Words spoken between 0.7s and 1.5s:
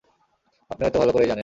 আপনি হয়তো ভালো করেই জানেন।